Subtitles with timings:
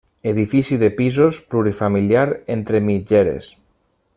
[0.29, 3.51] Edifici de pisos plurifamiliar entre mitgeres.